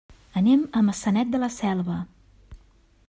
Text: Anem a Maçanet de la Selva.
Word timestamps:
Anem 0.39 0.63
a 0.79 0.83
Maçanet 0.87 1.35
de 1.35 1.43
la 1.43 1.51
Selva. 1.57 1.99